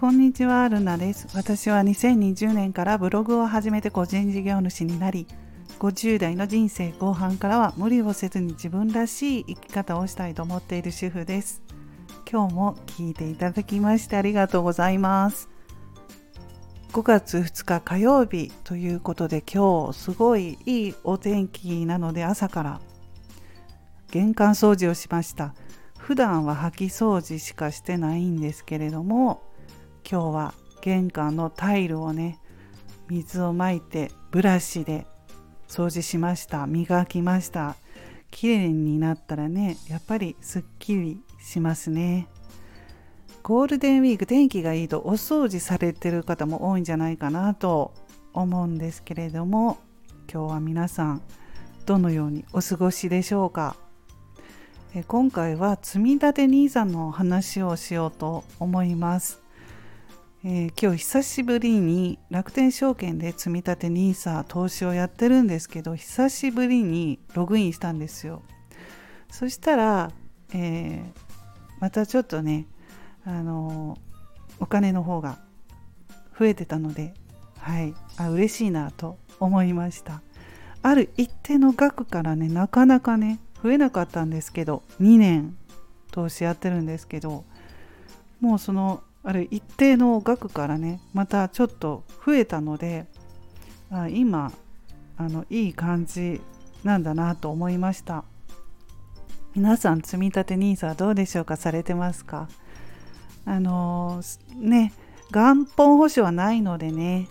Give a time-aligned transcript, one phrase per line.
[0.00, 1.28] こんにちは、ルナです。
[1.34, 5.26] 私は2020年からブログを始めて個人事業主になり、
[5.78, 11.62] 50代の人生後半からは無理をせずに自分らしい生き方をしたいと思っている主婦です。
[12.32, 15.50] 今日も聞いていただきましてありがとうございます。
[16.94, 22.80] 5月2日火曜日ということで今日すごいいいお天気なので朝から
[24.10, 25.54] 玄関掃除をしました。
[25.98, 29.49] 普段は掃き掃除しかしてないんですけれども
[30.08, 32.38] 今日は玄関のタイルをね
[33.08, 35.06] 水をまいてブラシで
[35.68, 36.66] 掃除しました。
[36.66, 37.76] 磨きました。
[38.30, 42.28] 綺麗になったらねやっぱりすっきりしますね。
[43.42, 47.92] ゴールデンウィーク天気がいいとお掃除されてる方も多いんじゃないかなと
[48.32, 49.78] 思うんですけれども
[50.32, 51.22] 今日は皆さん
[51.86, 53.76] どのようにお過ごしでしょうか？
[55.08, 59.39] 今回は積み立て NISA の話をしようと思います。
[60.42, 68.40] えー、今日久しぶりに楽天証券で積み立て NISA 投資をやってるんですけど久しぶりにログインしたんですよ。
[69.30, 70.10] そしたら、
[70.54, 71.02] えー、
[71.78, 72.66] またちょっとね
[73.26, 73.98] あの
[74.60, 75.40] お金の方が
[76.38, 77.12] 増えてたので
[77.58, 80.22] はいあ嬉しいなと思いました。
[80.80, 85.54] ある一定の額からねなかなかね増えなかったんですけど2年
[86.12, 87.44] 投資やってるんですけど
[88.40, 93.06] もうそのある一定の額からねまたちょっと増えたので
[93.90, 94.52] あ今
[95.16, 96.40] あのいい感じ
[96.84, 98.24] なんだなと思いました。
[99.54, 101.56] 皆さん積み立て NISA どうでしょうか？
[101.56, 102.48] されてますか？
[103.44, 104.92] あのー、ね
[105.32, 107.28] 元本保証はないのでね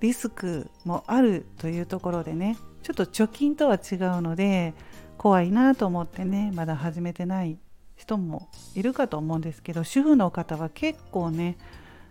[0.00, 4.74] リスクもあるというところでねちょっと貯金とは違うので
[5.16, 7.56] 怖いなと思ってねまだ始めてない
[7.96, 11.56] 人もいるかと思うんですけど主婦の方は結構ね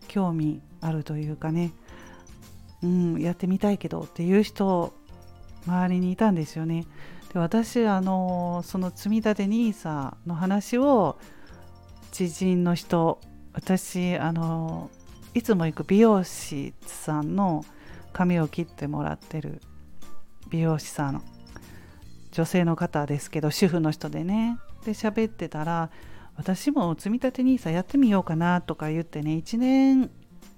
[0.07, 1.71] 興味あるというかね、
[2.81, 4.93] うん、やってみたいけどっていう人
[5.65, 6.85] 周りにいたんですよね。
[7.33, 11.17] で私あのその積み立て NISA の話を
[12.11, 13.19] 知人の人
[13.53, 14.91] 私あの
[15.33, 17.65] いつも行く美容師さんの
[18.11, 19.61] 髪を切ってもらってる
[20.49, 21.23] 美容師さん
[22.31, 25.89] 女性の方ですけど主婦の人でねで喋ってたら
[26.35, 30.11] 私も積み立て NISA やってみようかなとか言ってね1年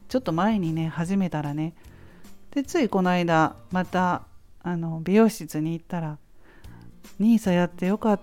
[0.07, 1.73] ちょっと前にね始めたらね
[2.51, 4.23] でついこの間また
[4.63, 6.17] あの美容室に行ったら
[7.19, 8.21] NISA やってよかっ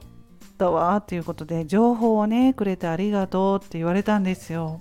[0.59, 4.81] たわっていうことで情報をねくれてありがとうって言われたんですよ。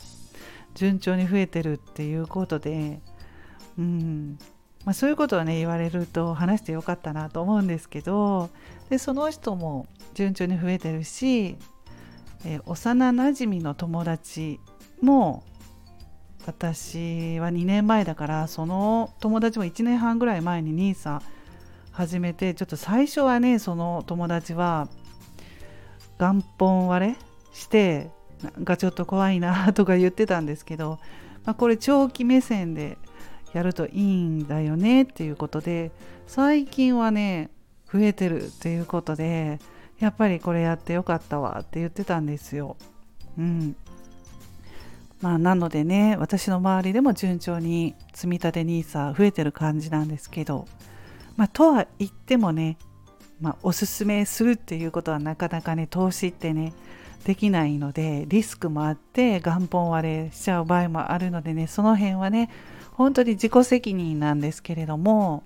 [0.74, 3.02] 順調に増えてるっていうことで。
[3.78, 4.38] うん。
[4.86, 8.50] まあ、そういうことはね言われると話してよかったなと思うんですけど
[8.90, 11.56] でその人も順調に増えてるし、
[12.46, 14.60] えー、幼なじみの友達
[15.02, 15.44] も
[16.46, 21.22] 私は2年前だからその友達も1年半ぐらい前に NISA
[21.92, 24.88] 始めてちょっと最初はねその友達は
[26.18, 27.16] 元本割れ
[27.54, 28.10] して
[28.42, 31.00] なんかちょっと怖いなとか言ってたんですけど、
[31.46, 32.98] まあ、これ長期目線で
[33.54, 35.92] やるといいんだよねっていうことで
[36.28, 37.50] 最近はね
[37.92, 39.60] 増えてるっていうことで
[40.00, 42.76] やっぱりこれやってよかったわって言ってたんですよ。
[43.38, 43.76] うん。
[45.22, 50.68] まあなのでね私の周りでも順調に積み立て NISA 増えてる感じなんですけど
[51.38, 52.78] まあとは言ってもね、
[53.40, 56.74] まあ、おすすめするっていうことはなかなかね投資ってね
[57.24, 62.50] できないのでリスクもあって元本割れしちゃう場合もあるのでねその辺はね
[62.92, 65.44] 本当に自己責任なんですけれども、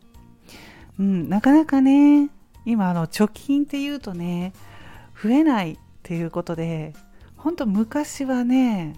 [0.99, 2.29] うん、なかなかね
[2.65, 4.53] 今あの貯金っていうとね
[5.21, 6.93] 増えないっていうことで
[7.37, 8.95] 本当昔はね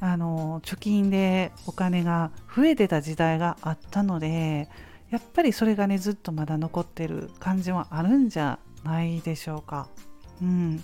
[0.00, 4.68] あの貯金でお金が増えてた時代があったので
[5.10, 9.88] やっぱりそれがねずっとまだ残ってる感じはあるんじゃないでしょうか。
[10.40, 10.82] うん、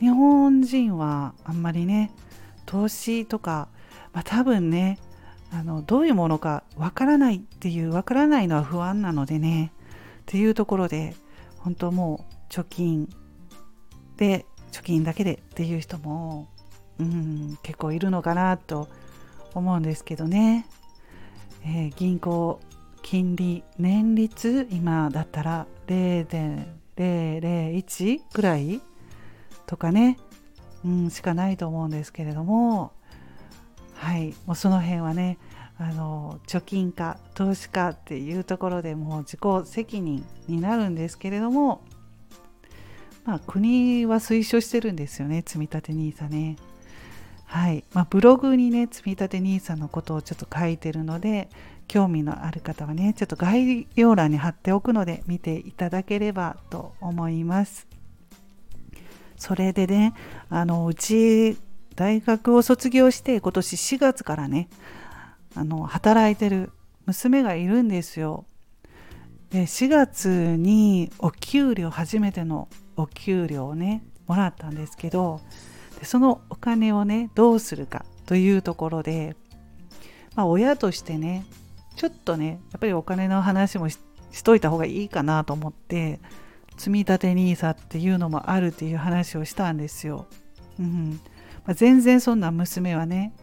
[0.00, 2.10] 日本人はあんまりね
[2.64, 3.68] 投資とか、
[4.12, 4.98] まあ、多分ね
[5.52, 9.72] あのどういうものかわからないっていうわからないのは不安なのでね。
[10.22, 11.14] っていうところで
[11.58, 13.08] 本当もう貯金
[14.16, 16.48] で貯金だけでっていう人も、
[16.98, 18.88] うん、結構いるのかなと
[19.54, 20.66] 思うんですけどね、
[21.64, 22.58] えー、銀行
[23.02, 28.80] 金利年率今だったら0.001ぐらい
[29.66, 30.16] とかね、
[30.84, 32.92] うん、しかないと思うんですけれども。
[34.02, 34.34] はい。
[34.46, 35.38] もうその辺はね
[35.78, 41.82] あの貯金家投資家っていうところでもう自己責任になるんですけれども
[43.24, 46.56] まあ国は推奨してるんですよね積み立て NISA ね。
[47.46, 47.84] はい。
[47.92, 51.48] まあ、ブログにね積立 NISA のことをちょっと書いてるので
[51.86, 57.86] 興味のある方はねちょっと概要欄に貼っておくので見ていただければと思います。
[59.36, 60.12] それでね
[60.50, 61.56] あのうち
[61.94, 64.68] 大学を卒業して今年4月からね
[65.54, 66.70] あの働いてる
[67.06, 68.46] 娘がいるんですよ
[69.50, 75.40] で4月にお給料初めてのお給料をねもらったんですけど
[75.98, 79.36] でそのお金をねどうするかというところで、
[80.34, 81.44] まあ、親としてね
[81.96, 83.98] ちょっとねやっぱりお金の話もし
[84.42, 86.18] といた方がいいかなと思って
[86.78, 90.26] 積み立て NISA っていうのもあるっていう話をしたんですよ。
[90.80, 91.20] うん
[91.64, 93.34] まあ、全然そんな娘はね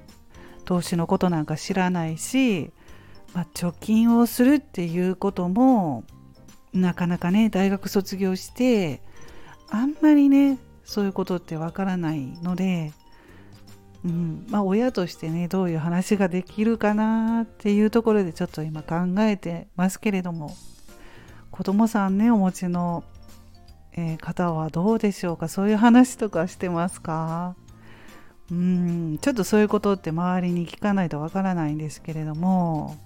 [0.65, 2.71] 投資のことなんか知らないし、
[3.33, 6.03] まあ、貯金をするっていうことも
[6.73, 9.01] なかなかね大学卒業して
[9.69, 12.91] あんまりねそういうことってわからないので、
[14.03, 20.55] うんまあ、親としてねどういう話ができるかなっていうところでちょっと今考えてますけれども
[21.51, 23.03] 子供さんねお持ちの、
[23.93, 25.47] え、方はどうでしょうか？
[25.47, 27.55] そういう話とかしてますか？
[28.51, 32.97] うんちょっとそういうことって周りに聞かないとわからないんですけれども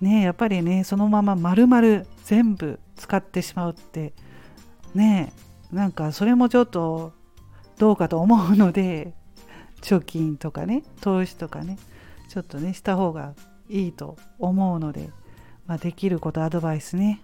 [0.00, 4.12] ねやっぱりねそのまま丸々全部使ってしまうって
[4.94, 5.32] ね
[5.72, 7.12] なんかそれもちょっと
[7.78, 9.14] どうかと思うので
[9.80, 11.78] 貯金とかね投資とかね
[12.28, 13.34] ちょっとねした方が
[13.68, 15.10] いいと思うので、
[15.66, 17.22] まあ、できることアドバイスね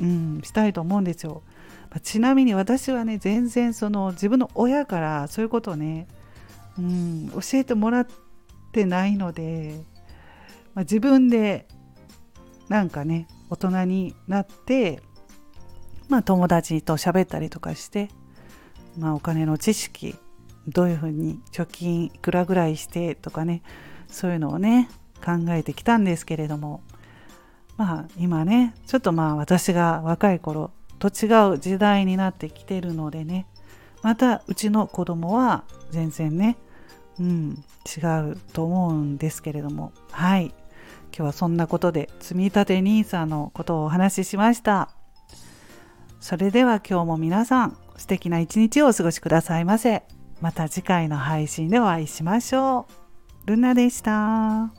[0.00, 1.42] うんしたいと思うんですよ、
[1.90, 6.06] まあ、ちなみに私はね全然その自分の親からそういうことをね、
[6.78, 8.06] うん、教えてもらっ
[8.72, 9.82] てないので、
[10.74, 11.66] まあ、自分で
[12.68, 15.02] なんかね大人になって
[16.10, 18.08] まあ、友達と喋ったりとかして、
[18.98, 20.16] まあ、お金の知識
[20.66, 23.62] どういうふうに貯金いくらぐらいしてとかね
[24.08, 24.90] そういうのをね
[25.24, 26.82] 考えてきたんですけれども
[27.76, 33.46] まあ今ねちょっとまあ私が若い頃と違う時代になってきてるのでね
[34.02, 36.56] またうちの子供は全然ね、
[37.18, 38.00] うん、違
[38.30, 39.92] うと思うんですけれども。
[40.10, 40.54] はい。
[41.12, 44.90] 今日はそんなことで積立 NISA のことをお話ししました。
[46.20, 50.04] それでは今日も皆さん素敵な一日をお過ごしくださいませ。
[50.40, 52.86] また次回の配信でお会いしましょ
[53.46, 53.50] う。
[53.50, 54.72] ルナでした。